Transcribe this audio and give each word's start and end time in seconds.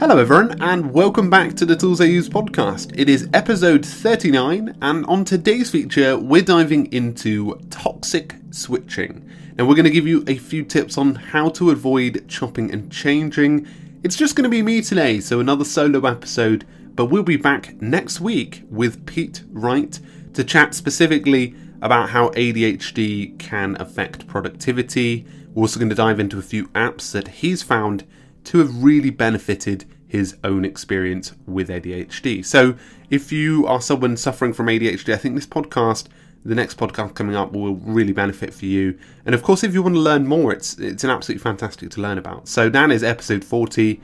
Hello, 0.00 0.16
everyone, 0.16 0.62
and 0.62 0.94
welcome 0.94 1.28
back 1.28 1.54
to 1.56 1.66
the 1.66 1.76
Tools 1.76 2.00
I 2.00 2.04
Use 2.04 2.26
podcast. 2.26 2.98
It 2.98 3.10
is 3.10 3.28
episode 3.34 3.84
39, 3.84 4.78
and 4.80 5.04
on 5.04 5.26
today's 5.26 5.70
feature, 5.70 6.16
we're 6.16 6.40
diving 6.40 6.90
into 6.90 7.60
toxic 7.68 8.34
switching. 8.50 9.30
Now, 9.58 9.66
we're 9.66 9.74
going 9.74 9.84
to 9.84 9.90
give 9.90 10.06
you 10.06 10.24
a 10.26 10.38
few 10.38 10.64
tips 10.64 10.96
on 10.96 11.16
how 11.16 11.50
to 11.50 11.70
avoid 11.70 12.26
chopping 12.28 12.72
and 12.72 12.90
changing. 12.90 13.68
It's 14.02 14.16
just 14.16 14.36
going 14.36 14.44
to 14.44 14.48
be 14.48 14.62
me 14.62 14.80
today, 14.80 15.20
so 15.20 15.38
another 15.38 15.66
solo 15.66 16.06
episode, 16.06 16.66
but 16.94 17.10
we'll 17.10 17.22
be 17.22 17.36
back 17.36 17.78
next 17.82 18.22
week 18.22 18.62
with 18.70 19.04
Pete 19.04 19.42
Wright 19.50 20.00
to 20.32 20.42
chat 20.42 20.74
specifically 20.74 21.54
about 21.82 22.08
how 22.08 22.30
ADHD 22.30 23.38
can 23.38 23.76
affect 23.78 24.26
productivity. 24.26 25.26
We're 25.52 25.64
also 25.64 25.78
going 25.78 25.90
to 25.90 25.94
dive 25.94 26.20
into 26.20 26.38
a 26.38 26.42
few 26.42 26.68
apps 26.68 27.12
that 27.12 27.28
he's 27.28 27.62
found 27.62 28.06
to 28.44 28.58
have 28.58 28.82
really 28.82 29.10
benefited 29.10 29.84
his 30.06 30.36
own 30.42 30.64
experience 30.64 31.32
with 31.46 31.68
ADHD. 31.68 32.44
So, 32.44 32.74
if 33.10 33.30
you 33.32 33.66
are 33.66 33.80
someone 33.80 34.16
suffering 34.16 34.52
from 34.52 34.66
ADHD, 34.66 35.12
I 35.14 35.16
think 35.16 35.34
this 35.34 35.46
podcast, 35.46 36.06
the 36.44 36.54
next 36.54 36.76
podcast 36.78 37.14
coming 37.14 37.36
up, 37.36 37.52
will 37.52 37.76
really 37.76 38.12
benefit 38.12 38.52
for 38.52 38.66
you. 38.66 38.98
And 39.24 39.34
of 39.34 39.42
course, 39.42 39.62
if 39.62 39.72
you 39.72 39.82
want 39.82 39.94
to 39.94 40.00
learn 40.00 40.26
more, 40.26 40.52
it's 40.52 40.78
it's 40.78 41.04
an 41.04 41.10
absolutely 41.10 41.42
fantastic 41.42 41.90
to 41.90 42.00
learn 42.00 42.18
about. 42.18 42.48
So, 42.48 42.68
that 42.68 42.90
is 42.90 43.04
episode 43.04 43.44
40. 43.44 44.00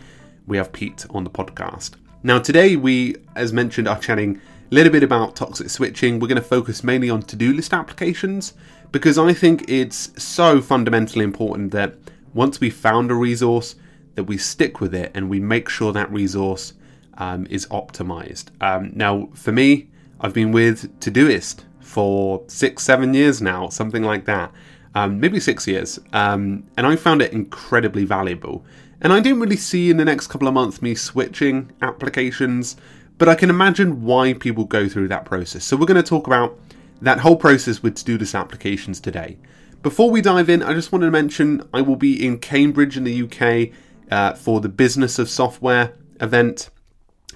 We 0.46 0.56
have 0.56 0.72
Pete 0.72 1.04
on 1.10 1.24
the 1.24 1.30
podcast. 1.30 1.92
Now, 2.22 2.38
today 2.38 2.76
we, 2.76 3.16
as 3.34 3.52
mentioned, 3.52 3.88
are 3.88 3.98
chatting 3.98 4.40
a 4.70 4.74
little 4.74 4.92
bit 4.92 5.02
about 5.02 5.36
toxic 5.36 5.70
switching. 5.70 6.18
We're 6.18 6.28
going 6.28 6.42
to 6.42 6.48
focus 6.48 6.82
mainly 6.82 7.10
on 7.10 7.22
to 7.22 7.36
do 7.36 7.52
list 7.52 7.72
applications 7.72 8.54
because 8.92 9.18
I 9.18 9.32
think 9.32 9.68
it's 9.68 10.10
so 10.22 10.60
fundamentally 10.60 11.24
important 11.24 11.72
that 11.72 11.94
once 12.34 12.60
we've 12.60 12.74
found 12.74 13.10
a 13.10 13.14
resource, 13.14 13.76
that 14.16 14.24
we 14.24 14.36
stick 14.36 14.80
with 14.80 14.94
it 14.94 15.12
and 15.14 15.30
we 15.30 15.38
make 15.38 15.68
sure 15.68 15.92
that 15.92 16.10
resource 16.10 16.72
um, 17.18 17.46
is 17.48 17.66
optimized. 17.66 18.46
Um, 18.60 18.90
now, 18.94 19.28
for 19.34 19.52
me, 19.52 19.88
I've 20.20 20.34
been 20.34 20.52
with 20.52 20.98
Todoist 21.00 21.64
for 21.80 22.42
six, 22.48 22.82
seven 22.82 23.14
years 23.14 23.40
now, 23.40 23.68
something 23.68 24.02
like 24.02 24.24
that, 24.24 24.52
um, 24.94 25.20
maybe 25.20 25.38
six 25.38 25.66
years, 25.66 26.00
um, 26.12 26.64
and 26.76 26.86
I 26.86 26.96
found 26.96 27.22
it 27.22 27.32
incredibly 27.32 28.04
valuable. 28.04 28.64
And 29.00 29.12
I 29.12 29.20
didn't 29.20 29.40
really 29.40 29.56
see 29.56 29.90
in 29.90 29.98
the 29.98 30.04
next 30.04 30.28
couple 30.28 30.48
of 30.48 30.54
months 30.54 30.80
me 30.80 30.94
switching 30.94 31.70
applications, 31.82 32.76
but 33.18 33.28
I 33.28 33.34
can 33.34 33.50
imagine 33.50 34.02
why 34.02 34.32
people 34.32 34.64
go 34.64 34.88
through 34.88 35.08
that 35.08 35.24
process. 35.24 35.64
So 35.64 35.76
we're 35.76 35.86
going 35.86 36.02
to 36.02 36.08
talk 36.08 36.26
about 36.26 36.58
that 37.02 37.20
whole 37.20 37.36
process 37.36 37.82
with 37.82 37.96
to 37.96 38.04
do 38.04 38.18
list 38.18 38.34
applications 38.34 39.00
today. 39.00 39.36
Before 39.82 40.10
we 40.10 40.20
dive 40.20 40.48
in, 40.48 40.62
I 40.62 40.72
just 40.72 40.92
wanted 40.92 41.06
to 41.06 41.12
mention 41.12 41.68
I 41.72 41.82
will 41.82 41.96
be 41.96 42.26
in 42.26 42.38
Cambridge 42.38 42.96
in 42.96 43.04
the 43.04 43.22
UK 43.22 43.70
uh, 44.10 44.34
for 44.34 44.60
the 44.60 44.68
Business 44.68 45.18
of 45.18 45.28
Software 45.28 45.92
event. 46.20 46.70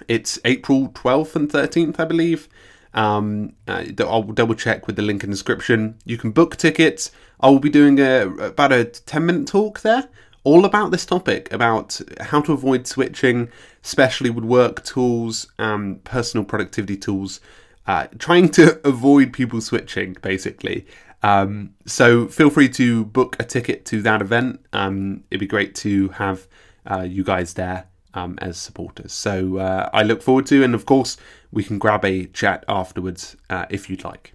It's 0.08 0.38
April 0.44 0.88
12th 0.88 1.36
and 1.36 1.50
13th, 1.50 2.00
I 2.00 2.04
believe. 2.04 2.48
Um, 2.94 3.54
uh, 3.68 3.84
I'll 4.00 4.22
double 4.22 4.54
check 4.54 4.86
with 4.86 4.96
the 4.96 5.02
link 5.02 5.22
in 5.22 5.30
the 5.30 5.34
description. 5.34 5.98
You 6.04 6.18
can 6.18 6.30
book 6.32 6.56
tickets. 6.56 7.10
I 7.41 7.48
will 7.48 7.60
be 7.60 7.70
doing 7.70 7.98
a, 7.98 8.26
about 8.38 8.72
a 8.72 8.84
10 8.84 9.26
minute 9.26 9.46
talk 9.46 9.80
there, 9.80 10.08
all 10.44 10.64
about 10.64 10.91
this 10.91 11.06
topic 11.06 11.52
about 11.52 12.00
how 12.20 12.41
to 12.42 12.52
avoid 12.52 12.86
switching, 12.86 13.48
especially 13.84 14.30
with 14.30 14.44
work 14.44 14.84
tools, 14.84 15.50
um, 15.58 16.00
personal 16.04 16.44
productivity 16.44 16.96
tools, 16.96 17.41
uh, 17.86 18.08
trying 18.18 18.48
to 18.50 18.80
avoid 18.86 19.32
people 19.32 19.60
switching 19.60 20.14
basically. 20.22 20.86
Um, 21.22 21.74
so 21.86 22.28
feel 22.28 22.50
free 22.50 22.68
to 22.70 23.04
book 23.04 23.36
a 23.38 23.44
ticket 23.44 23.84
to 23.86 24.02
that 24.02 24.22
event. 24.22 24.64
Um, 24.72 25.24
it'd 25.30 25.40
be 25.40 25.46
great 25.46 25.74
to 25.76 26.08
have 26.10 26.46
uh, 26.86 27.02
you 27.02 27.24
guys 27.24 27.54
there 27.54 27.86
um, 28.14 28.38
as 28.40 28.58
supporters. 28.58 29.12
So 29.12 29.58
uh, 29.58 29.91
I 29.92 30.02
look 30.02 30.22
forward 30.22 30.47
to, 30.47 30.64
and 30.64 30.75
of 30.75 30.86
course 30.86 31.16
we 31.53 31.62
can 31.62 31.78
grab 31.78 32.04
a 32.04 32.26
chat 32.26 32.64
afterwards 32.69 33.36
uh, 33.48 33.66
if 33.70 33.91
you'd 33.91 34.04
like. 34.04 34.34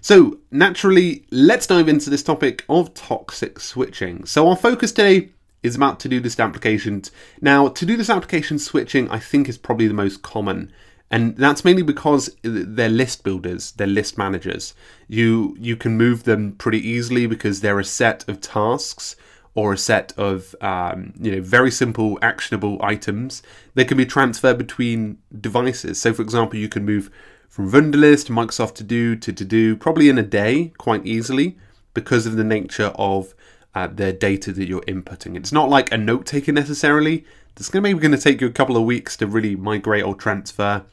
So 0.00 0.38
naturally, 0.50 1.24
let's 1.30 1.66
dive 1.66 1.88
into 1.88 2.10
this 2.10 2.22
topic 2.22 2.64
of 2.68 2.92
toxic 2.94 3.60
switching. 3.60 4.26
So 4.26 4.48
our 4.48 4.56
focus 4.56 4.92
today 4.92 5.30
is 5.62 5.74
about 5.74 5.98
to 6.00 6.08
do 6.08 6.20
list 6.20 6.40
applications. 6.40 7.10
Now, 7.40 7.68
to 7.68 7.86
do 7.86 7.96
this 7.96 8.10
application 8.10 8.58
switching, 8.58 9.08
I 9.08 9.18
think 9.18 9.48
is 9.48 9.56
probably 9.56 9.88
the 9.88 9.94
most 9.94 10.20
common 10.22 10.70
and 11.10 11.36
that's 11.36 11.64
mainly 11.64 11.82
because 11.82 12.34
they're 12.42 12.88
list 12.88 13.22
builders, 13.24 13.72
they're 13.72 13.86
list 13.86 14.18
managers. 14.18 14.74
You 15.08 15.56
you 15.58 15.76
can 15.76 15.96
move 15.96 16.24
them 16.24 16.52
pretty 16.52 16.86
easily 16.86 17.26
because 17.26 17.60
they're 17.60 17.78
a 17.78 17.84
set 17.84 18.28
of 18.28 18.40
tasks 18.40 19.16
or 19.54 19.72
a 19.72 19.78
set 19.78 20.12
of 20.16 20.54
um, 20.60 21.12
you 21.20 21.30
know 21.30 21.40
very 21.40 21.70
simple 21.70 22.18
actionable 22.22 22.78
items 22.82 23.42
they 23.74 23.84
can 23.84 23.96
be 23.96 24.06
transferred 24.06 24.58
between 24.58 25.18
devices. 25.40 26.00
So, 26.00 26.12
for 26.12 26.22
example, 26.22 26.58
you 26.58 26.68
can 26.68 26.84
move 26.84 27.10
from 27.48 27.70
Wunderlist 27.70 28.30
Microsoft 28.30 28.74
To 28.76 28.84
Do 28.84 29.14
to 29.16 29.32
To 29.32 29.44
Do 29.44 29.76
probably 29.76 30.08
in 30.08 30.18
a 30.18 30.22
day 30.22 30.72
quite 30.78 31.06
easily 31.06 31.56
because 31.92 32.26
of 32.26 32.36
the 32.36 32.44
nature 32.44 32.92
of 32.96 33.34
uh, 33.74 33.88
the 33.88 34.12
data 34.12 34.52
that 34.52 34.68
you're 34.68 34.80
inputting. 34.82 35.36
It's 35.36 35.52
not 35.52 35.68
like 35.68 35.92
a 35.92 35.96
note 35.96 36.26
taker 36.26 36.52
necessarily. 36.52 37.24
It's 37.56 37.68
going 37.68 37.82
to 37.82 37.88
maybe 37.88 38.00
going 38.00 38.12
to 38.12 38.18
take 38.18 38.40
you 38.40 38.48
a 38.48 38.52
couple 38.52 38.76
of 38.76 38.82
weeks 38.82 39.16
to 39.18 39.26
really 39.26 39.54
migrate 39.54 40.04
or 40.04 40.14
transfer. 40.14 40.84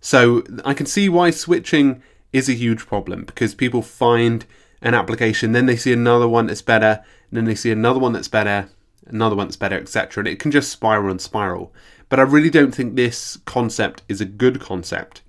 So 0.00 0.42
I 0.64 0.74
can 0.74 0.86
see 0.86 1.08
why 1.08 1.30
switching 1.30 2.02
is 2.32 2.48
a 2.48 2.54
huge 2.54 2.86
problem 2.86 3.24
because 3.24 3.54
people 3.54 3.82
find 3.82 4.44
an 4.82 4.94
application, 4.94 5.52
then 5.52 5.66
they 5.66 5.76
see 5.76 5.92
another 5.92 6.28
one 6.28 6.46
that's 6.46 6.62
better, 6.62 7.04
then 7.30 7.44
they 7.44 7.54
see 7.54 7.70
another 7.70 7.98
one 7.98 8.12
that's 8.12 8.28
better, 8.28 8.68
another 9.06 9.36
one 9.36 9.46
that's 9.46 9.56
better, 9.56 9.76
etc. 9.76 10.20
And 10.20 10.28
it 10.28 10.38
can 10.38 10.50
just 10.50 10.70
spiral 10.70 11.10
and 11.10 11.20
spiral. 11.20 11.72
But 12.08 12.20
I 12.20 12.22
really 12.22 12.50
don't 12.50 12.74
think 12.74 12.94
this 12.94 13.38
concept 13.44 14.02
is 14.08 14.20
a 14.20 14.24
good 14.24 14.60
concept. 14.60 15.22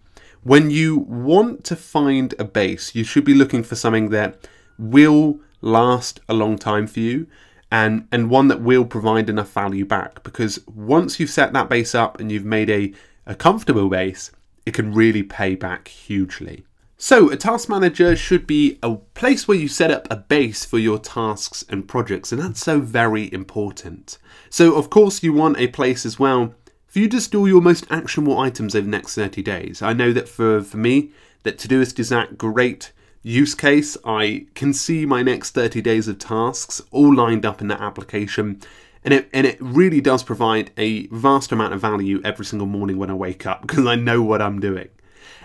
When 0.44 0.70
you 0.72 0.98
want 0.98 1.64
to 1.66 1.76
find 1.76 2.34
a 2.40 2.46
base, 2.46 2.96
you 2.96 3.04
should 3.04 3.26
be 3.26 3.34
looking 3.34 3.64
for 3.64 3.76
something 3.76 4.10
that 4.10 4.48
will 4.78 5.40
last 5.62 6.22
a 6.30 6.34
long 6.34 6.58
time 6.58 6.88
for 6.88 7.02
you 7.02 7.28
and 7.72 8.08
and 8.12 8.30
one 8.30 8.48
that 8.48 8.62
will 8.62 8.86
provide 8.86 9.30
enough 9.30 9.52
value 9.52 9.86
back 9.86 10.24
because 10.24 10.60
once 10.68 11.20
you've 11.20 11.30
set 11.30 11.54
that 11.54 11.70
base 11.70 11.94
up 11.94 12.20
and 12.20 12.32
you've 12.32 12.46
made 12.46 12.70
a, 12.70 12.94
a 13.26 13.36
comfortable 13.36 13.90
base 13.90 14.32
it 14.66 14.74
can 14.74 14.94
really 14.94 15.24
pay 15.24 15.56
back 15.56 15.88
hugely. 15.88 16.64
So, 17.02 17.30
a 17.32 17.38
task 17.38 17.70
manager 17.70 18.16
should 18.16 18.46
be 18.46 18.78
a 18.84 18.96
place 18.96 19.48
where 19.48 19.58
you 19.58 19.70
set 19.70 19.90
up 19.90 20.06
a 20.12 20.18
base 20.18 20.66
for 20.66 20.78
your 20.78 21.00
tasks 21.00 21.64
and 21.70 21.88
projects, 21.88 22.32
and 22.32 22.42
that's 22.42 22.60
so 22.60 22.82
very 22.82 23.34
important. 23.34 24.18
So, 24.50 24.76
of 24.76 24.90
course, 24.90 25.24
you 25.24 25.32
want 25.32 25.58
a 25.58 25.68
place 25.68 26.06
as 26.06 26.20
well 26.20 26.54
for 26.88 27.00
you 27.00 27.08
to 27.08 27.22
store 27.22 27.48
your 27.48 27.62
most 27.62 27.86
actionable 27.90 28.38
items 28.38 28.76
over 28.76 28.84
the 28.84 28.92
next 28.92 29.16
30 29.16 29.42
days. 29.42 29.82
I 29.82 29.94
know 29.94 30.12
that 30.12 30.28
for, 30.28 30.62
for 30.62 30.76
me, 30.78 31.12
that 31.44 31.58
Todoist 31.58 32.00
is 32.00 32.10
that 32.10 32.38
great 32.38 32.92
use 33.22 33.56
case. 33.56 33.98
I 34.06 34.46
can 34.56 34.74
see 34.74 35.06
my 35.06 35.24
next 35.24 35.52
30 35.52 35.82
days 35.82 36.08
of 36.08 36.20
tasks 36.20 36.82
all 36.92 37.14
lined 37.14 37.46
up 37.46 37.62
in 37.62 37.68
that 37.68 37.82
application 37.82 38.62
and 39.04 39.14
it 39.14 39.30
and 39.34 39.48
it 39.48 39.58
really 39.60 40.02
does 40.02 40.24
provide 40.24 40.72
a 40.78 41.08
vast 41.08 41.52
amount 41.52 41.74
of 41.74 41.82
value 41.82 42.22
every 42.24 42.46
single 42.46 42.68
morning 42.68 42.98
when 42.98 43.10
I 43.10 43.14
wake 43.14 43.46
up 43.46 43.62
because 43.68 43.86
I 43.86 43.96
know 43.96 44.22
what 44.22 44.42
I'm 44.42 44.60
doing. 44.60 44.90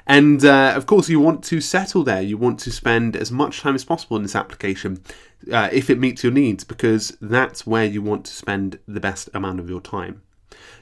And 0.07 0.45
uh, 0.45 0.75
of 0.77 0.85
course, 0.85 1.09
you 1.09 1.19
want 1.19 1.43
to 1.45 1.63
settle 1.63 2.05
there. 2.05 2.21
You 2.21 2.37
want 2.37 2.59
to 2.61 2.71
spend 2.71 3.17
as 3.17 3.33
much 3.33 3.61
time 3.61 3.75
as 3.75 3.85
possible 3.85 4.19
in 4.19 4.23
this 4.23 4.37
application 4.37 5.03
uh, 5.51 5.71
if 5.73 5.89
it 5.89 5.99
meets 5.99 6.23
your 6.23 6.33
needs, 6.33 6.63
because 6.63 7.17
that's 7.23 7.67
where 7.67 7.87
you 7.87 8.03
want 8.03 8.27
to 8.27 8.33
spend 8.33 8.79
the 8.87 9.01
best 9.01 9.31
amount 9.33 9.61
of 9.61 9.71
your 9.71 9.81
time. 9.81 10.21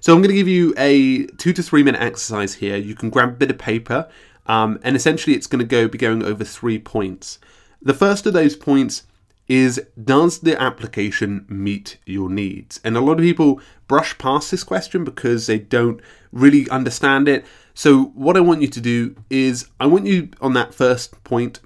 So, 0.01 0.13
I'm 0.13 0.19
going 0.19 0.31
to 0.31 0.35
give 0.35 0.49
you 0.49 0.75
a 0.77 1.27
two 1.39 1.53
to 1.53 1.63
three 1.63 1.85
minute 1.85 2.01
exercise 2.01 2.55
here. 2.55 2.77
You 2.77 2.97
can 2.97 3.11
grab 3.11 3.29
a 3.29 3.33
bit 3.33 3.51
of 3.53 3.59
paper, 3.59 4.09
um, 4.47 4.79
and 4.83 4.97
essentially, 4.97 5.37
it's 5.37 5.47
going 5.47 5.61
to 5.61 5.65
go 5.65 5.89
be 5.89 5.99
going 5.99 6.23
over 6.23 6.45
three 6.45 6.79
points. 6.79 7.39
The 7.81 7.95
first 7.95 8.27
of 8.27 8.33
those 8.33 8.57
points 8.57 9.05
is 9.49 9.83
does 10.03 10.41
the 10.41 10.61
application 10.61 11.45
meet 11.49 11.99
your 12.07 12.31
needs? 12.31 12.81
And 12.85 12.97
a 12.97 13.01
lot 13.01 13.19
of 13.19 13.25
people 13.25 13.61
brush 13.89 14.17
past 14.19 14.51
this 14.51 14.65
question 14.65 15.05
because 15.05 15.47
they 15.47 15.59
don't 15.59 16.01
really 16.33 16.69
understand 16.71 17.29
it. 17.29 17.45
So, 17.75 18.05
what 18.15 18.37
I 18.37 18.41
want 18.41 18.63
you 18.63 18.69
to 18.69 18.81
do 18.81 19.17
is, 19.31 19.69
I 19.81 19.87
want 19.87 20.07
you 20.07 20.31
on 20.41 20.53
that 20.55 20.75
first 20.75 21.23
point 21.25 21.61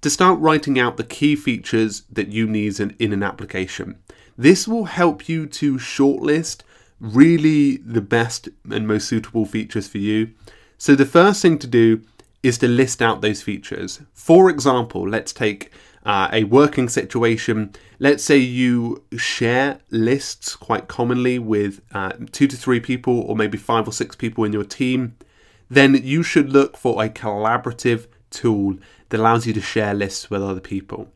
to 0.00 0.10
start 0.10 0.40
writing 0.40 0.78
out 0.78 0.96
the 0.96 1.04
key 1.04 1.36
features 1.36 2.02
that 2.10 2.28
you 2.28 2.46
need 2.46 2.80
in, 2.80 2.96
in 2.98 3.12
an 3.12 3.22
application. 3.22 3.98
This 4.36 4.66
will 4.66 4.86
help 4.86 5.28
you 5.28 5.46
to 5.46 5.76
shortlist 5.76 6.62
really 7.00 7.76
the 7.78 8.00
best 8.00 8.48
and 8.70 8.88
most 8.88 9.08
suitable 9.08 9.46
features 9.46 9.86
for 9.86 9.98
you. 9.98 10.30
So, 10.78 10.94
the 10.94 11.06
first 11.06 11.42
thing 11.42 11.58
to 11.58 11.66
do 11.66 12.02
is 12.42 12.58
to 12.58 12.68
list 12.68 13.00
out 13.00 13.20
those 13.20 13.42
features. 13.42 14.00
For 14.12 14.50
example, 14.50 15.08
let's 15.08 15.32
take 15.32 15.70
uh, 16.04 16.28
a 16.32 16.44
working 16.44 16.88
situation. 16.88 17.72
Let's 17.98 18.24
say 18.24 18.36
you 18.36 19.04
share 19.16 19.78
lists 19.90 20.56
quite 20.56 20.88
commonly 20.88 21.38
with 21.38 21.80
uh, 21.92 22.12
two 22.32 22.48
to 22.48 22.56
three 22.56 22.80
people, 22.80 23.20
or 23.20 23.36
maybe 23.36 23.58
five 23.58 23.86
or 23.86 23.92
six 23.92 24.16
people 24.16 24.44
in 24.44 24.52
your 24.52 24.64
team. 24.64 25.16
Then 25.70 25.94
you 25.94 26.22
should 26.22 26.50
look 26.50 26.76
for 26.76 27.02
a 27.02 27.08
collaborative 27.08 28.06
tool 28.30 28.76
that 29.08 29.20
allows 29.20 29.46
you 29.46 29.52
to 29.52 29.60
share 29.60 29.94
lists 29.94 30.30
with 30.30 30.42
other 30.42 30.60
people. 30.60 31.12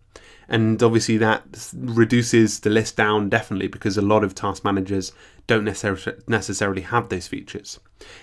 And 0.48 0.80
obviously, 0.82 1.16
that 1.18 1.70
reduces 1.74 2.60
the 2.60 2.70
list 2.70 2.96
down 2.96 3.28
definitely 3.28 3.66
because 3.66 3.96
a 3.96 4.02
lot 4.02 4.22
of 4.22 4.34
task 4.34 4.64
managers 4.64 5.12
don't 5.46 5.64
necessarily 5.64 6.82
have 6.82 7.08
those 7.08 7.26
features. 7.26 7.80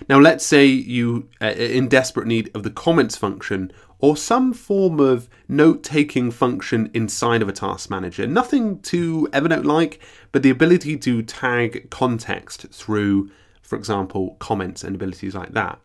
Now, 0.08 0.18
let's 0.18 0.44
say 0.44 0.66
you 0.66 1.28
are 1.40 1.48
uh, 1.48 1.52
in 1.52 1.88
desperate 1.88 2.26
need 2.26 2.50
of 2.54 2.62
the 2.62 2.70
comments 2.70 3.16
function 3.16 3.72
or 3.98 4.16
some 4.16 4.52
form 4.52 5.00
of 5.00 5.28
note 5.48 5.82
taking 5.82 6.30
function 6.30 6.90
inside 6.92 7.40
of 7.40 7.48
a 7.48 7.52
task 7.52 7.88
manager. 7.88 8.26
Nothing 8.26 8.80
too 8.80 9.28
Evernote 9.32 9.64
like, 9.64 10.00
but 10.32 10.42
the 10.42 10.50
ability 10.50 10.96
to 10.98 11.22
tag 11.22 11.88
context 11.90 12.66
through, 12.70 13.30
for 13.64 13.76
example, 13.76 14.36
comments 14.38 14.84
and 14.84 14.94
abilities 14.94 15.34
like 15.34 15.52
that. 15.54 15.78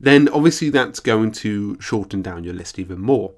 Then 0.00 0.28
obviously 0.30 0.70
that's 0.70 1.00
going 1.00 1.32
to 1.32 1.78
shorten 1.80 2.22
down 2.22 2.44
your 2.44 2.54
list 2.54 2.78
even 2.78 3.00
more. 3.00 3.32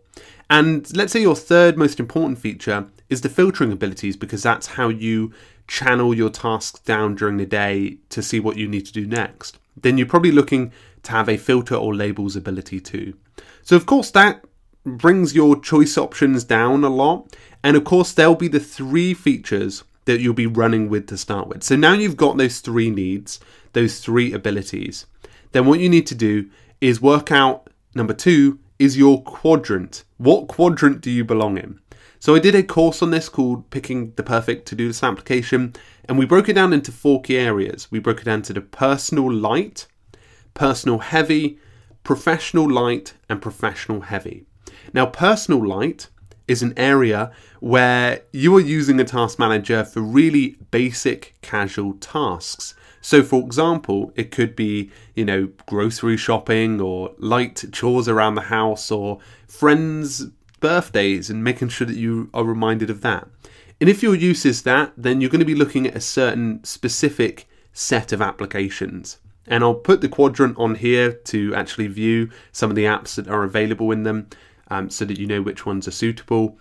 And 0.49 0.97
let's 0.97 1.13
say 1.13 1.21
your 1.21 1.37
third 1.37 1.77
most 1.77 2.01
important 2.01 2.39
feature 2.39 2.87
is 3.11 3.21
the 3.21 3.29
filtering 3.29 3.73
abilities 3.73 4.17
because 4.17 4.43
that's 4.43 4.69
how 4.69 4.89
you 4.89 5.33
channel 5.67 6.15
your 6.15 6.31
tasks 6.31 6.81
down 6.81 7.17
during 7.17 7.37
the 7.37 7.45
day 7.45 7.99
to 8.09 8.23
see 8.23 8.41
what 8.41 8.57
you 8.57 8.67
need 8.67 8.87
to 8.87 8.93
do 8.93 9.07
next. 9.07 9.59
Then 9.77 9.99
you're 9.99 10.07
probably 10.07 10.33
looking 10.33 10.73
to 11.03 11.13
have 11.13 11.29
a 11.29 11.37
filter 11.37 11.75
or 11.75 11.95
labels 11.95 12.37
ability 12.37 12.81
too. 12.81 13.15
So, 13.63 13.77
of 13.77 13.85
course, 13.85 14.11
that 14.13 14.45
brings 14.85 15.35
your 15.35 15.61
choice 15.61 15.99
options 15.99 16.45
down 16.45 16.85
a 16.85 16.89
lot. 16.89 17.37
And 17.63 17.77
of 17.77 17.85
course, 17.85 18.13
there'll 18.13 18.35
be 18.35 18.49
the 18.49 18.61
three 18.61 19.13
features 19.13 19.85
that 20.09 20.21
you'll 20.21 20.33
be 20.33 20.47
running 20.47 20.89
with 20.89 21.07
to 21.09 21.19
start 21.19 21.49
with. 21.49 21.63
So 21.63 21.77
now 21.77 21.93
you've 21.93 22.17
got 22.17 22.39
those 22.39 22.61
three 22.61 22.89
needs, 22.89 23.41
those 23.73 24.01
three 24.01 24.33
abilities. 24.33 25.07
Then 25.53 25.67
what 25.67 25.81
you 25.81 25.89
need 25.89 26.07
to 26.09 26.15
do 26.15 26.51
is 26.81 27.01
work 27.01 27.31
out 27.33 27.71
number 27.95 28.15
two 28.15 28.59
is 28.79 28.97
your 28.97 29.23
quadrant. 29.23 30.05
What 30.19 30.49
quadrant 30.49 31.01
do 31.01 31.11
you 31.11 31.25
belong 31.25 31.59
in? 31.59 31.81
So 32.21 32.35
I 32.35 32.41
did 32.41 32.55
a 32.55 32.63
course 32.63 33.01
on 33.01 33.11
this 33.11 33.29
called 33.29 33.71
Picking 33.71 34.13
the 34.17 34.23
Perfect 34.23 34.67
To 34.69 34.75
Do 34.75 34.89
List 34.89 35.05
Application, 35.05 35.75
and 36.09 36.19
we 36.19 36.27
broke 36.27 36.49
it 36.49 36.55
down 36.55 36.73
into 36.73 36.91
four 36.91 37.23
key 37.23 37.37
areas. 37.37 37.89
We 37.91 38.01
broke 38.01 38.21
it 38.21 38.25
down 38.25 38.43
to 38.43 38.53
the 38.53 38.61
personal 38.61 39.33
light, 39.33 39.87
personal 40.55 40.99
heavy, 40.99 41.59
professional 42.03 42.69
light, 42.69 43.15
and 43.29 43.41
professional 43.41 44.01
heavy. 44.01 44.47
Now, 44.93 45.07
personal 45.07 45.65
light 45.65 46.09
is 46.49 46.63
an 46.63 46.75
area 46.77 47.31
where 47.61 48.23
you 48.33 48.57
are 48.57 48.61
using 48.61 48.99
a 48.99 49.05
task 49.05 49.39
manager 49.39 49.85
for 49.85 50.01
really 50.01 50.57
basic 50.71 51.35
casual 51.43 51.93
tasks. 51.95 52.75
So, 53.01 53.23
for 53.23 53.41
example, 53.41 54.13
it 54.17 54.31
could 54.31 54.57
be, 54.57 54.91
you 55.15 55.25
know, 55.25 55.51
grocery 55.67 56.17
shopping 56.17 56.81
or 56.81 57.15
light 57.19 57.65
chores 57.71 58.09
around 58.09 58.35
the 58.35 58.43
house 58.43 58.91
or 58.91 59.21
friends' 59.47 60.27
birthdays 60.61 61.31
and 61.31 61.45
making 61.45 61.69
sure 61.69 61.87
that 61.87 61.97
you 61.97 62.29
are 62.35 62.45
reminded 62.45 62.91
of 62.91 63.03
that. 63.03 63.29
And 63.81 63.89
if 63.89 64.03
your 64.03 64.15
use 64.15 64.45
is 64.45 64.63
that, 64.63 64.93
then 64.97 65.21
you're 65.21 65.31
going 65.31 65.39
to 65.39 65.45
be 65.45 65.55
looking 65.55 65.87
at 65.87 65.95
a 65.95 66.01
certain 66.01 66.65
specific 66.65 67.49
set 67.73 68.13
of 68.13 68.21
applications. 68.21 69.19
And 69.47 69.63
I'll 69.63 69.75
put 69.75 70.01
the 70.01 70.09
quadrant 70.09 70.59
on 70.59 70.75
here 70.75 71.13
to 71.13 71.55
actually 71.55 71.87
view 71.87 72.31
some 72.53 72.71
of 72.71 72.77
the 72.77 72.85
apps 72.85 73.15
that 73.15 73.29
are 73.29 73.45
available 73.45 73.93
in 73.93 74.03
them 74.03 74.29
um, 74.69 74.91
so 74.91 75.05
that 75.05 75.19
you 75.19 75.27
know 75.27 75.43
which 75.43 75.67
ones 75.67 75.89
are 75.89 75.93
suitable. 75.93 76.59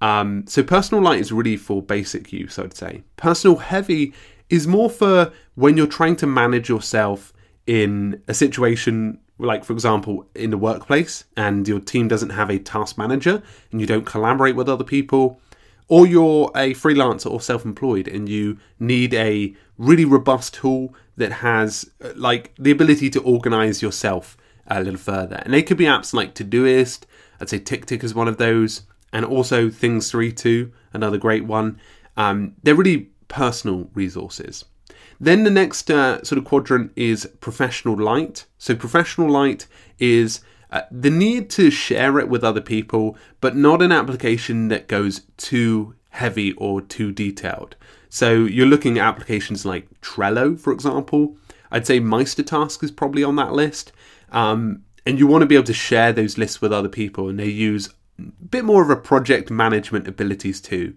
Um, 0.00 0.44
so 0.46 0.62
personal 0.62 1.02
light 1.02 1.20
is 1.20 1.32
really 1.32 1.56
for 1.56 1.82
basic 1.82 2.32
use, 2.32 2.58
I'd 2.58 2.76
say. 2.76 3.02
Personal 3.16 3.56
heavy 3.56 4.12
is 4.48 4.66
more 4.66 4.88
for 4.88 5.32
when 5.54 5.76
you're 5.76 5.86
trying 5.86 6.16
to 6.16 6.26
manage 6.26 6.68
yourself 6.68 7.32
in 7.66 8.22
a 8.28 8.34
situation 8.34 9.18
like 9.38 9.64
for 9.64 9.72
example 9.72 10.26
in 10.34 10.50
the 10.50 10.58
workplace 10.58 11.24
and 11.36 11.68
your 11.68 11.78
team 11.78 12.08
doesn't 12.08 12.30
have 12.30 12.50
a 12.50 12.58
task 12.58 12.98
manager 12.98 13.42
and 13.70 13.80
you 13.80 13.86
don't 13.86 14.06
collaborate 14.06 14.56
with 14.56 14.68
other 14.68 14.84
people 14.84 15.40
or 15.86 16.06
you're 16.06 16.50
a 16.56 16.74
freelancer 16.74 17.30
or 17.30 17.40
self-employed 17.40 18.08
and 18.08 18.28
you 18.28 18.58
need 18.80 19.14
a 19.14 19.54
really 19.76 20.04
robust 20.04 20.54
tool 20.54 20.94
that 21.16 21.30
has 21.32 21.90
like 22.14 22.52
the 22.58 22.70
ability 22.70 23.08
to 23.10 23.20
organize 23.20 23.80
yourself 23.80 24.36
a 24.66 24.82
little 24.82 24.98
further 24.98 25.36
and 25.44 25.54
they 25.54 25.62
could 25.62 25.76
be 25.76 25.84
apps 25.84 26.12
like 26.12 26.34
todoist 26.34 27.02
i'd 27.40 27.48
say 27.48 27.58
ticktick 27.58 28.02
is 28.02 28.14
one 28.14 28.28
of 28.28 28.36
those 28.36 28.82
and 29.12 29.24
also 29.24 29.70
things 29.70 30.10
3 30.10 30.32
2 30.32 30.72
another 30.92 31.18
great 31.18 31.44
one 31.44 31.78
um, 32.18 32.56
they're 32.64 32.74
really 32.74 33.10
personal 33.28 33.88
resources. 33.94 34.64
Then 35.20 35.44
the 35.44 35.50
next 35.50 35.90
uh, 35.90 36.22
sort 36.22 36.38
of 36.38 36.44
quadrant 36.44 36.92
is 36.96 37.30
professional 37.40 37.96
light. 37.96 38.44
So, 38.58 38.74
professional 38.74 39.30
light 39.30 39.66
is 39.98 40.40
uh, 40.70 40.82
the 40.90 41.10
need 41.10 41.48
to 41.50 41.70
share 41.70 42.18
it 42.18 42.28
with 42.28 42.44
other 42.44 42.60
people, 42.60 43.16
but 43.40 43.56
not 43.56 43.80
an 43.80 43.92
application 43.92 44.68
that 44.68 44.88
goes 44.88 45.22
too 45.36 45.94
heavy 46.10 46.52
or 46.54 46.80
too 46.80 47.12
detailed. 47.12 47.76
So, 48.08 48.44
you're 48.44 48.66
looking 48.66 48.98
at 48.98 49.06
applications 49.06 49.64
like 49.64 49.88
Trello, 50.00 50.58
for 50.58 50.72
example. 50.72 51.36
I'd 51.70 51.86
say 51.86 52.00
Meistertask 52.00 52.82
is 52.82 52.90
probably 52.90 53.22
on 53.22 53.36
that 53.36 53.52
list. 53.52 53.92
Um, 54.30 54.84
and 55.06 55.18
you 55.18 55.26
want 55.26 55.42
to 55.42 55.46
be 55.46 55.54
able 55.54 55.64
to 55.64 55.72
share 55.72 56.12
those 56.12 56.38
lists 56.38 56.60
with 56.60 56.72
other 56.72 56.88
people, 56.88 57.28
and 57.28 57.38
they 57.38 57.48
use 57.48 57.88
a 58.18 58.22
bit 58.22 58.64
more 58.64 58.82
of 58.82 58.90
a 58.90 58.96
project 58.96 59.50
management 59.50 60.08
abilities 60.08 60.60
too. 60.60 60.94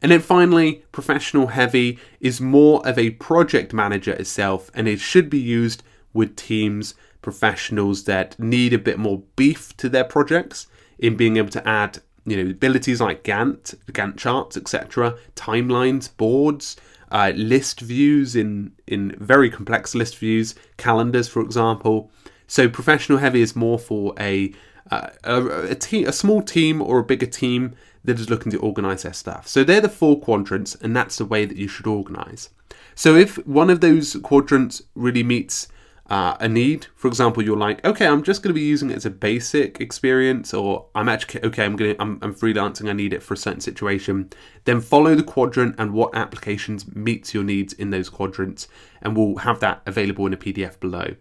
And 0.00 0.12
then 0.12 0.20
finally, 0.20 0.84
professional 0.92 1.48
heavy 1.48 1.98
is 2.20 2.40
more 2.40 2.86
of 2.86 2.98
a 2.98 3.10
project 3.10 3.72
manager 3.72 4.12
itself, 4.12 4.70
and 4.74 4.86
it 4.86 5.00
should 5.00 5.28
be 5.28 5.38
used 5.38 5.82
with 6.12 6.36
teams, 6.36 6.94
professionals 7.20 8.04
that 8.04 8.38
need 8.38 8.72
a 8.72 8.78
bit 8.78 8.98
more 8.98 9.22
beef 9.36 9.76
to 9.78 9.88
their 9.88 10.04
projects 10.04 10.66
in 10.98 11.16
being 11.16 11.36
able 11.36 11.50
to 11.50 11.66
add, 11.68 11.98
you 12.24 12.36
know, 12.42 12.50
abilities 12.50 13.00
like 13.00 13.24
Gantt, 13.24 13.74
Gantt 13.92 14.16
charts, 14.16 14.56
etc., 14.56 15.16
timelines, 15.34 16.16
boards, 16.16 16.76
uh, 17.10 17.32
list 17.34 17.80
views 17.80 18.36
in 18.36 18.72
in 18.86 19.16
very 19.18 19.50
complex 19.50 19.94
list 19.94 20.18
views, 20.18 20.54
calendars, 20.76 21.28
for 21.28 21.40
example. 21.40 22.10
So 22.48 22.68
professional 22.68 23.18
heavy 23.18 23.42
is 23.42 23.54
more 23.54 23.78
for 23.78 24.14
a 24.18 24.52
uh, 24.90 25.10
a, 25.22 25.44
a, 25.70 25.74
team, 25.74 26.08
a 26.08 26.12
small 26.12 26.40
team 26.40 26.80
or 26.80 26.98
a 26.98 27.04
bigger 27.04 27.26
team 27.26 27.74
that 28.04 28.18
is 28.18 28.30
looking 28.30 28.50
to 28.50 28.58
organize 28.58 29.02
their 29.02 29.12
stuff. 29.12 29.46
So 29.46 29.62
they're 29.62 29.82
the 29.82 29.88
four 29.88 30.18
quadrants, 30.18 30.74
and 30.76 30.96
that's 30.96 31.18
the 31.18 31.26
way 31.26 31.44
that 31.44 31.58
you 31.58 31.68
should 31.68 31.86
organize. 31.86 32.48
So 32.94 33.14
if 33.14 33.36
one 33.46 33.68
of 33.68 33.80
those 33.80 34.16
quadrants 34.22 34.82
really 34.94 35.22
meets 35.22 35.68
uh, 36.08 36.38
a 36.40 36.48
need, 36.48 36.86
for 36.96 37.06
example, 37.06 37.42
you're 37.42 37.56
like, 37.56 37.84
okay, 37.84 38.06
I'm 38.06 38.22
just 38.22 38.42
going 38.42 38.48
to 38.48 38.58
be 38.58 38.66
using 38.66 38.90
it 38.90 38.96
as 38.96 39.04
a 39.04 39.10
basic 39.10 39.78
experience, 39.78 40.54
or 40.54 40.86
I'm 40.94 41.08
actually 41.08 41.44
okay, 41.44 41.66
I'm 41.66 41.76
going 41.76 41.96
I'm, 42.00 42.18
I'm 42.22 42.34
freelancing, 42.34 42.88
I 42.88 42.94
need 42.94 43.12
it 43.12 43.22
for 43.22 43.34
a 43.34 43.36
certain 43.36 43.60
situation. 43.60 44.30
Then 44.64 44.80
follow 44.80 45.14
the 45.14 45.22
quadrant 45.22 45.74
and 45.76 45.92
what 45.92 46.14
applications 46.14 46.88
meets 46.94 47.34
your 47.34 47.44
needs 47.44 47.74
in 47.74 47.90
those 47.90 48.08
quadrants, 48.08 48.68
and 49.02 49.16
we'll 49.16 49.36
have 49.36 49.60
that 49.60 49.82
available 49.84 50.26
in 50.26 50.32
a 50.32 50.38
PDF 50.38 50.80
below. 50.80 51.14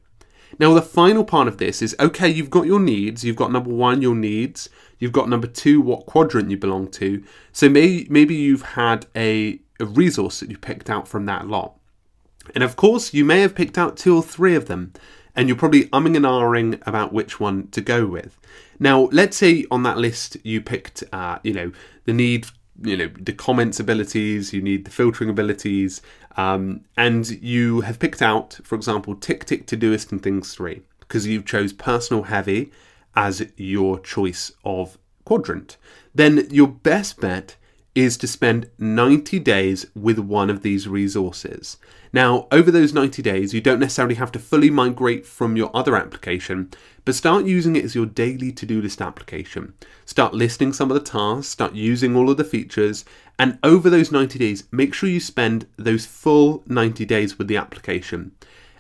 Now, 0.60 0.74
the 0.74 0.82
final 0.82 1.24
part 1.24 1.48
of 1.48 1.58
this 1.58 1.82
is 1.82 1.96
okay, 2.00 2.30
you've 2.30 2.50
got 2.50 2.66
your 2.66 2.80
needs. 2.80 3.24
You've 3.24 3.36
got 3.36 3.52
number 3.52 3.70
one, 3.70 4.02
your 4.02 4.16
needs. 4.16 4.70
You've 5.00 5.12
got 5.12 5.30
number 5.30 5.48
two, 5.48 5.82
what 5.82 6.06
quadrant 6.06 6.50
you 6.50 6.58
belong 6.58 6.90
to. 6.92 7.24
So 7.52 7.70
may, 7.70 8.08
maybe 8.10 8.36
you've 8.36 8.62
had 8.62 9.06
a, 9.16 9.60
a 9.80 9.86
resource 9.86 10.40
that 10.40 10.50
you 10.50 10.58
picked 10.58 10.90
out 10.90 11.08
from 11.08 11.26
that 11.26 11.48
lot. 11.48 11.78
And 12.56 12.64
of 12.64 12.76
course, 12.76 13.14
you 13.14 13.26
may 13.26 13.42
have 13.42 13.56
picked 13.56 13.78
out 13.78 13.98
two 13.98 14.16
or 14.16 14.24
three 14.24 14.56
of 14.56 14.68
them, 14.68 14.94
and 15.36 15.48
you're 15.48 15.58
probably 15.58 15.86
umming 15.86 16.16
and 16.16 16.26
ahhing 16.26 16.82
about 16.88 17.14
which 17.14 17.40
one 17.40 17.68
to 17.70 17.82
go 17.82 18.06
with. 18.06 18.40
Now, 18.80 19.10
let's 19.12 19.38
say 19.38 19.66
on 19.70 19.84
that 19.84 19.98
list 19.98 20.38
you 20.44 20.62
picked, 20.62 21.04
uh, 21.12 21.40
you 21.44 21.54
know, 21.54 21.72
the 22.06 22.14
need 22.14 22.48
you 22.82 22.96
know 22.96 23.10
the 23.20 23.34
comments 23.34 23.80
abilities 23.80 24.54
you 24.54 24.62
need 24.62 24.86
the 24.86 24.92
filtering 24.92 25.30
abilities 25.30 26.02
um, 26.36 26.82
and 26.96 27.30
you 27.42 27.82
have 27.82 28.00
picked 28.00 28.22
out 28.22 28.60
for 28.64 28.76
example 28.76 29.16
TickTick 29.16 29.66
todoist 29.66 30.12
and 30.12 30.22
things 30.22 30.54
three 30.54 30.82
because 31.00 31.26
you 31.26 31.42
chose 31.42 31.74
personal 31.74 32.24
heavy 32.24 32.72
as 33.16 33.44
your 33.58 34.00
choice 34.00 34.52
of 34.64 34.98
quadrant. 35.26 35.76
Then 36.14 36.48
your 36.52 36.68
best 36.68 37.20
bet 37.20 37.58
is 37.98 38.16
to 38.16 38.28
spend 38.28 38.70
90 38.78 39.40
days 39.40 39.88
with 39.96 40.20
one 40.20 40.52
of 40.52 40.62
these 40.62 40.88
resources. 40.88 41.78
Now, 42.14 42.48
over 42.52 42.70
those 42.70 42.94
90 42.94 43.24
days, 43.24 43.56
you 43.56 43.60
don't 43.60 43.80
necessarily 43.80 44.14
have 44.14 44.32
to 44.34 44.40
fully 44.40 44.70
migrate 44.70 45.26
from 45.26 45.58
your 45.58 45.76
other 45.76 45.96
application, 45.96 46.70
but 47.06 47.16
start 47.16 47.46
using 47.46 47.76
it 47.76 47.84
as 47.84 47.96
your 47.96 48.06
daily 48.06 48.52
to 48.52 48.68
do 48.68 48.84
list 48.84 49.02
application. 49.02 49.74
Start 50.06 50.36
listing 50.36 50.74
some 50.74 50.92
of 50.92 50.96
the 50.96 51.02
tasks, 51.02 51.48
start 51.48 51.74
using 51.74 52.16
all 52.16 52.30
of 52.30 52.38
the 52.38 52.44
features, 52.44 53.04
and 53.40 53.58
over 53.64 53.90
those 53.90 54.12
90 54.12 54.38
days, 54.38 54.66
make 54.72 54.94
sure 54.94 55.10
you 55.10 55.20
spend 55.20 55.66
those 55.78 56.06
full 56.06 56.64
90 56.68 57.04
days 57.04 57.40
with 57.40 57.48
the 57.48 57.58
application. 57.58 58.32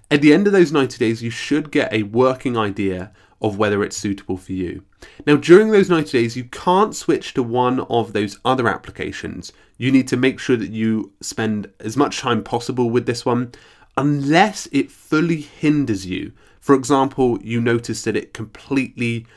At 0.09 0.21
the 0.21 0.33
end 0.33 0.47
of 0.47 0.53
those 0.53 0.71
90 0.71 0.97
days, 0.97 1.21
you 1.21 1.29
should 1.29 1.71
get 1.71 1.91
a 1.91 2.03
working 2.03 2.57
idea 2.57 3.11
of 3.41 3.57
whether 3.57 3.83
it's 3.83 3.97
suitable 3.97 4.37
for 4.37 4.53
you. 4.53 4.83
Now, 5.25 5.35
during 5.35 5.69
those 5.69 5.89
90 5.89 6.11
days, 6.11 6.35
you 6.35 6.45
can't 6.45 6.95
switch 6.95 7.33
to 7.33 7.43
one 7.43 7.81
of 7.81 8.13
those 8.13 8.39
other 8.45 8.67
applications. 8.67 9.51
You 9.77 9.91
need 9.91 10.07
to 10.07 10.17
make 10.17 10.39
sure 10.39 10.57
that 10.57 10.71
you 10.71 11.11
spend 11.21 11.69
as 11.79 11.95
much 11.95 12.19
time 12.19 12.43
possible 12.43 12.89
with 12.89 13.05
this 13.05 13.25
one, 13.25 13.51
unless 13.95 14.67
it 14.71 14.89
fully 14.89 15.41
hinders 15.41 16.05
you. 16.05 16.31
For 16.59 16.73
example, 16.73 17.39
you 17.43 17.61
notice 17.61 18.03
that 18.03 18.15
it 18.15 18.33
completely 18.33 19.27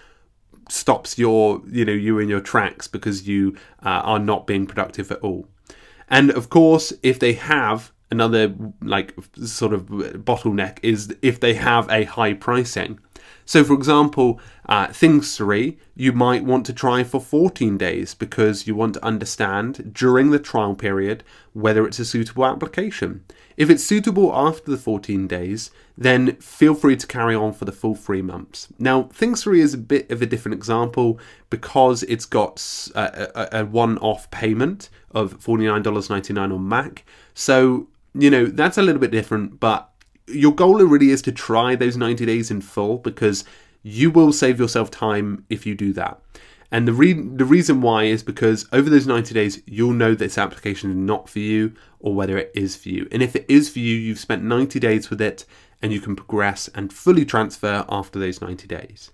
stops 0.69 1.19
your 1.19 1.61
you 1.69 1.85
know 1.85 1.93
you 1.93 2.19
in 2.21 2.29
your 2.29 2.41
tracks 2.41 2.87
because 2.87 3.27
you 3.27 3.57
uh, 3.85 3.89
are 3.89 4.19
not 4.19 4.47
being 4.47 4.67
productive 4.67 5.11
at 5.11 5.19
all. 5.19 5.49
And 6.09 6.31
of 6.31 6.49
course, 6.49 6.93
if 7.03 7.19
they 7.19 7.35
have 7.35 7.93
another 8.11 8.55
like 8.83 9.15
sort 9.45 9.73
of 9.73 9.87
bottleneck 9.87 10.79
is 10.83 11.15
if 11.23 11.41
they 11.41 11.55
have 11.55 11.89
a 11.91 12.05
high 12.05 12.35
pricing. 12.35 12.99
So, 13.51 13.65
for 13.65 13.75
example, 13.75 14.39
uh, 14.69 14.87
Things 14.93 15.37
3, 15.37 15.77
you 15.97 16.13
might 16.13 16.45
want 16.45 16.65
to 16.67 16.73
try 16.73 17.03
for 17.03 17.21
14 17.21 17.77
days 17.77 18.15
because 18.15 18.69
you 18.69 18.77
want 18.77 18.95
to 18.95 19.05
understand 19.05 19.93
during 19.93 20.31
the 20.31 20.39
trial 20.39 20.77
period 20.77 21.25
whether 21.53 21.85
it's 21.85 21.99
a 21.99 22.05
suitable 22.05 22.47
application. 22.47 23.25
If 23.57 23.69
it's 23.69 23.83
suitable 23.83 24.33
after 24.33 24.71
the 24.71 24.77
14 24.77 25.27
days, 25.27 25.73
then 25.99 26.37
feel 26.37 26.75
free 26.75 26.97
to 26.97 27.07
carry 27.09 27.35
on 27.35 27.53
for 27.53 27.65
the 27.65 27.73
full 27.73 27.97
three 27.97 28.23
months. 28.23 28.69
Now, 28.79 29.05
Things 29.13 29.43
3 29.43 29.61
is 29.61 29.75
a 29.75 29.79
bit 29.79 30.09
of 30.13 30.23
a 30.23 30.27
different 30.27 30.55
example 30.55 31.19
because 31.51 32.05
it's 32.05 32.27
got 32.27 32.89
a, 32.95 33.59
a, 33.59 33.63
a 33.63 33.65
one 33.65 33.99
off 33.99 34.31
payment 34.31 34.91
of 35.11 35.41
$49.99 35.41 36.55
on 36.55 36.69
Mac. 36.69 37.05
So, 37.35 37.89
you 38.15 38.31
know, 38.31 38.47
that's 38.47 38.79
a 38.79 38.83
little 38.83 39.01
bit 39.01 39.11
different, 39.11 39.61
but 39.61 39.91
your 40.27 40.55
goal 40.55 40.79
really 40.79 41.11
is 41.11 41.23
to 41.23 41.33
try 41.33 41.75
those 41.75 41.97
90 41.97 42.25
days 42.27 42.51
in 42.51 42.61
full 42.61 42.99
because 42.99 43.45
you 43.83 44.11
will 44.11 44.33
save 44.33 44.59
yourself 44.59 44.91
time 44.91 45.45
if 45.49 45.67
you 45.67 45.75
do 45.75 45.93
that. 45.95 46.21
And 46.73 46.87
the 46.87 46.93
re- 46.93 47.13
the 47.13 47.45
reason 47.45 47.81
why 47.81 48.05
is 48.05 48.23
because 48.23 48.69
over 48.73 48.89
those 48.89 49.07
90 49.07 49.35
days, 49.35 49.61
you'll 49.67 49.93
know 49.93 50.15
this 50.15 50.39
application 50.39 50.91
is 50.91 50.97
not 50.97 51.29
for 51.29 51.41
you 51.41 51.73
or 51.99 52.15
whether 52.15 52.39
it 52.39 52.53
is 52.55 52.77
for 52.77 52.91
you. 52.91 53.09
And 53.11 53.23
if 53.23 53.35
it 53.35 53.45
is 53.49 53.69
for 53.69 53.81
you, 53.81 53.97
you've 53.97 54.21
spent 54.21 54.45
90 54.45 54.79
days 54.79 55.11
with 55.11 55.21
it 55.21 55.45
and 55.83 55.93
you 55.93 56.01
can 56.01 56.15
progress 56.15 56.69
and 56.75 56.93
fully 56.93 57.25
transfer 57.25 57.85
after 57.89 58.19
those 58.19 58.41
90 58.41 58.69
days. 58.69 59.11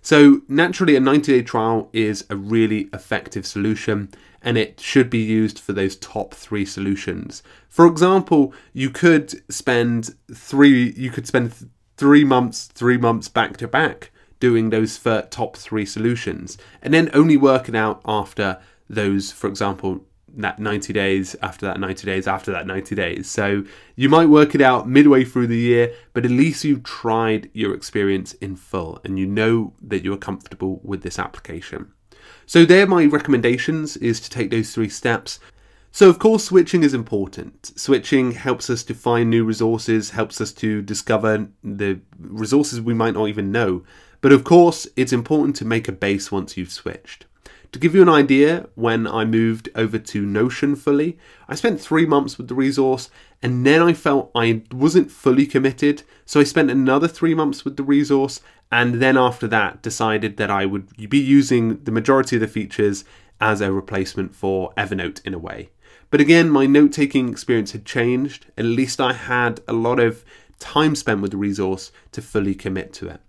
So, 0.00 0.42
naturally, 0.48 0.96
a 0.96 1.00
90 1.00 1.32
day 1.32 1.42
trial 1.42 1.90
is 1.92 2.24
a 2.30 2.36
really 2.36 2.88
effective 2.92 3.46
solution 3.46 4.10
and 4.44 4.58
it 4.58 4.78
should 4.78 5.10
be 5.10 5.18
used 5.18 5.58
for 5.58 5.72
those 5.72 5.96
top 5.96 6.34
three 6.34 6.66
solutions. 6.66 7.42
For 7.68 7.86
example, 7.86 8.52
you 8.72 8.90
could 8.90 9.50
spend 9.52 10.14
three, 10.32 10.92
you 10.92 11.10
could 11.10 11.26
spend 11.26 11.70
three 11.96 12.24
months, 12.24 12.66
three 12.66 12.98
months 12.98 13.28
back 13.28 13.56
to 13.56 13.66
back 13.66 14.10
doing 14.38 14.70
those 14.70 14.98
top 15.30 15.56
three 15.56 15.86
solutions 15.86 16.58
and 16.82 16.92
then 16.92 17.10
only 17.14 17.36
work 17.36 17.68
it 17.68 17.74
out 17.74 18.02
after 18.04 18.60
those, 18.90 19.32
for 19.32 19.48
example, 19.48 20.04
that 20.36 20.58
90 20.58 20.92
days 20.92 21.36
after 21.42 21.64
that 21.66 21.78
90 21.78 22.06
days 22.06 22.26
after 22.26 22.50
that 22.52 22.66
90 22.66 22.94
days. 22.94 23.30
So 23.30 23.64
you 23.96 24.08
might 24.08 24.26
work 24.26 24.54
it 24.54 24.60
out 24.60 24.88
midway 24.88 25.24
through 25.24 25.46
the 25.46 25.56
year, 25.56 25.94
but 26.12 26.24
at 26.24 26.30
least 26.30 26.64
you've 26.64 26.82
tried 26.82 27.48
your 27.52 27.74
experience 27.74 28.34
in 28.34 28.56
full 28.56 29.00
and 29.04 29.18
you 29.18 29.26
know 29.26 29.72
that 29.80 30.04
you're 30.04 30.16
comfortable 30.16 30.80
with 30.82 31.02
this 31.02 31.18
application. 31.18 31.92
So 32.46 32.64
there 32.64 32.86
my 32.86 33.04
recommendations 33.06 33.96
is 33.98 34.20
to 34.20 34.30
take 34.30 34.50
those 34.50 34.74
three 34.74 34.88
steps. 34.88 35.40
So 35.92 36.10
of 36.10 36.18
course 36.18 36.44
switching 36.44 36.82
is 36.82 36.94
important. 36.94 37.72
Switching 37.78 38.32
helps 38.32 38.68
us 38.68 38.82
to 38.84 38.94
find 38.94 39.30
new 39.30 39.44
resources, 39.44 40.10
helps 40.10 40.40
us 40.40 40.52
to 40.54 40.82
discover 40.82 41.48
the 41.62 42.00
resources 42.18 42.80
we 42.80 42.94
might 42.94 43.14
not 43.14 43.28
even 43.28 43.52
know. 43.52 43.84
But 44.20 44.32
of 44.32 44.42
course, 44.42 44.88
it's 44.96 45.12
important 45.12 45.54
to 45.56 45.66
make 45.66 45.86
a 45.86 45.92
base 45.92 46.32
once 46.32 46.56
you've 46.56 46.72
switched. 46.72 47.26
To 47.72 47.78
give 47.78 47.94
you 47.94 48.02
an 48.02 48.08
idea, 48.08 48.68
when 48.74 49.06
I 49.06 49.24
moved 49.24 49.68
over 49.74 49.98
to 49.98 50.24
Notion 50.24 50.76
fully, 50.76 51.18
I 51.48 51.56
spent 51.56 51.80
three 51.80 52.06
months 52.06 52.38
with 52.38 52.48
the 52.48 52.54
resource 52.54 53.10
and 53.42 53.66
then 53.66 53.82
I 53.82 53.92
felt 53.92 54.30
I 54.34 54.62
wasn't 54.72 55.10
fully 55.10 55.44
committed. 55.44 56.04
So 56.24 56.40
I 56.40 56.44
spent 56.44 56.70
another 56.70 57.08
three 57.08 57.34
months 57.34 57.64
with 57.64 57.76
the 57.76 57.82
resource 57.82 58.40
and 58.74 58.94
then 58.94 59.16
after 59.16 59.46
that 59.46 59.82
decided 59.82 60.36
that 60.36 60.50
I 60.50 60.66
would 60.66 60.88
be 61.08 61.20
using 61.20 61.84
the 61.84 61.92
majority 61.92 62.34
of 62.34 62.40
the 62.40 62.48
features 62.48 63.04
as 63.40 63.60
a 63.60 63.70
replacement 63.70 64.34
for 64.34 64.72
Evernote 64.76 65.24
in 65.24 65.32
a 65.32 65.38
way. 65.38 65.70
But 66.10 66.20
again, 66.20 66.50
my 66.50 66.66
note 66.66 66.90
taking 66.90 67.28
experience 67.28 67.70
had 67.70 67.84
changed. 67.84 68.46
At 68.58 68.64
least 68.64 69.00
I 69.00 69.12
had 69.12 69.60
a 69.68 69.72
lot 69.72 70.00
of 70.00 70.24
time 70.58 70.96
spent 70.96 71.20
with 71.20 71.30
the 71.30 71.36
resource 71.36 71.92
to 72.10 72.20
fully 72.20 72.56
commit 72.56 72.92
to 72.94 73.06
it. 73.10 73.20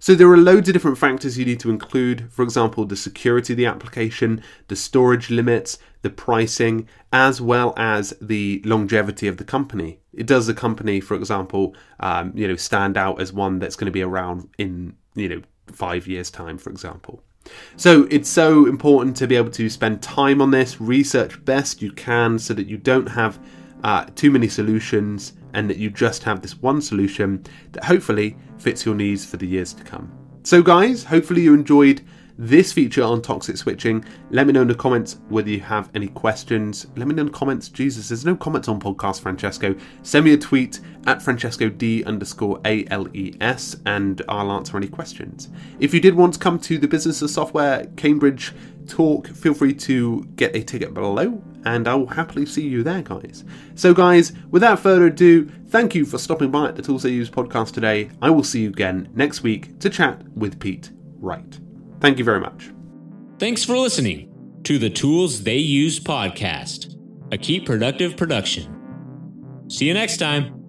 So 0.00 0.14
there 0.14 0.30
are 0.30 0.36
loads 0.38 0.66
of 0.66 0.72
different 0.72 0.96
factors 0.96 1.36
you 1.36 1.44
need 1.44 1.60
to 1.60 1.68
include. 1.68 2.32
For 2.32 2.42
example, 2.42 2.86
the 2.86 2.96
security 2.96 3.52
of 3.52 3.58
the 3.58 3.66
application, 3.66 4.42
the 4.68 4.76
storage 4.76 5.28
limits, 5.28 5.78
the 6.00 6.08
pricing, 6.08 6.88
as 7.12 7.42
well 7.42 7.74
as 7.76 8.14
the 8.18 8.62
longevity 8.64 9.28
of 9.28 9.36
the 9.36 9.44
company. 9.44 10.00
It 10.14 10.26
does 10.26 10.46
the 10.46 10.54
company, 10.54 11.00
for 11.00 11.14
example, 11.14 11.76
um, 12.00 12.32
you 12.34 12.48
know, 12.48 12.56
stand 12.56 12.96
out 12.96 13.20
as 13.20 13.30
one 13.30 13.58
that's 13.58 13.76
going 13.76 13.86
to 13.86 13.92
be 13.92 14.02
around 14.02 14.48
in 14.56 14.96
you 15.14 15.28
know 15.28 15.42
five 15.66 16.06
years' 16.06 16.30
time, 16.30 16.56
for 16.56 16.70
example. 16.70 17.22
So 17.76 18.06
it's 18.10 18.28
so 18.28 18.66
important 18.66 19.16
to 19.18 19.26
be 19.26 19.36
able 19.36 19.50
to 19.50 19.68
spend 19.68 20.02
time 20.02 20.40
on 20.40 20.50
this, 20.50 20.80
research 20.80 21.44
best 21.44 21.82
you 21.82 21.92
can, 21.92 22.38
so 22.38 22.54
that 22.54 22.66
you 22.66 22.78
don't 22.78 23.08
have 23.08 23.38
uh, 23.84 24.06
too 24.14 24.30
many 24.30 24.48
solutions 24.48 25.34
and 25.54 25.68
that 25.68 25.76
you 25.76 25.90
just 25.90 26.22
have 26.24 26.42
this 26.42 26.56
one 26.58 26.80
solution 26.80 27.44
that 27.72 27.84
hopefully 27.84 28.36
fits 28.58 28.84
your 28.84 28.94
needs 28.94 29.24
for 29.24 29.36
the 29.36 29.46
years 29.46 29.72
to 29.74 29.84
come. 29.84 30.10
So, 30.42 30.62
guys, 30.62 31.04
hopefully 31.04 31.42
you 31.42 31.54
enjoyed 31.54 32.02
this 32.40 32.72
feature 32.72 33.02
on 33.02 33.20
toxic 33.20 33.58
switching. 33.58 34.02
Let 34.30 34.46
me 34.46 34.54
know 34.54 34.62
in 34.62 34.68
the 34.68 34.74
comments 34.74 35.18
whether 35.28 35.50
you 35.50 35.60
have 35.60 35.90
any 35.94 36.08
questions. 36.08 36.86
Let 36.96 37.06
me 37.06 37.14
know 37.14 37.20
in 37.20 37.26
the 37.26 37.32
comments. 37.32 37.68
Jesus, 37.68 38.08
there's 38.08 38.24
no 38.24 38.34
comments 38.34 38.66
on 38.66 38.80
podcast, 38.80 39.20
Francesco. 39.20 39.74
Send 40.02 40.24
me 40.24 40.32
a 40.32 40.38
tweet 40.38 40.80
at 41.06 41.20
Francesco 41.20 41.68
D 41.68 42.02
underscore 42.04 42.58
A 42.64 42.86
L 42.86 43.06
E 43.14 43.34
S 43.42 43.76
and 43.84 44.22
I'll 44.26 44.50
answer 44.52 44.78
any 44.78 44.88
questions. 44.88 45.50
If 45.80 45.92
you 45.92 46.00
did 46.00 46.14
want 46.14 46.32
to 46.34 46.40
come 46.40 46.58
to 46.60 46.78
the 46.78 46.88
Business 46.88 47.20
of 47.20 47.28
Software 47.28 47.84
Cambridge 47.96 48.54
talk, 48.86 49.28
feel 49.28 49.52
free 49.52 49.74
to 49.74 50.26
get 50.36 50.56
a 50.56 50.62
ticket 50.62 50.94
below 50.94 51.42
and 51.64 51.86
I 51.88 51.94
will 51.94 52.06
happily 52.06 52.46
see 52.46 52.66
you 52.66 52.82
there, 52.82 53.02
guys. 53.02 53.44
So, 53.74 53.94
guys, 53.94 54.32
without 54.50 54.80
further 54.80 55.06
ado, 55.06 55.48
thank 55.68 55.94
you 55.94 56.04
for 56.04 56.18
stopping 56.18 56.50
by 56.50 56.68
at 56.68 56.76
the 56.76 56.82
Tools 56.82 57.02
They 57.02 57.10
Use 57.10 57.30
podcast 57.30 57.72
today. 57.72 58.10
I 58.22 58.30
will 58.30 58.44
see 58.44 58.62
you 58.62 58.68
again 58.68 59.08
next 59.14 59.42
week 59.42 59.78
to 59.80 59.90
chat 59.90 60.22
with 60.34 60.58
Pete 60.60 60.90
Wright. 61.18 61.58
Thank 62.00 62.18
you 62.18 62.24
very 62.24 62.40
much. 62.40 62.70
Thanks 63.38 63.64
for 63.64 63.76
listening 63.76 64.30
to 64.64 64.78
the 64.78 64.90
Tools 64.90 65.44
They 65.44 65.56
Use 65.56 66.00
podcast, 66.00 66.96
a 67.32 67.38
Keep 67.38 67.66
Productive 67.66 68.16
production. 68.16 68.76
See 69.68 69.86
you 69.86 69.94
next 69.94 70.18
time. 70.18 70.59